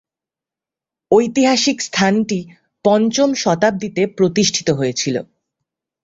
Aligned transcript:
ঐতিহাসিক 1.11 1.77
স্থানটি 1.81 2.39
পঞ্চম 2.85 3.29
শতাব্দীতে 3.33 4.03
প্রতিষ্ঠিত 4.17 4.67
হয়েছিল। 4.69 5.15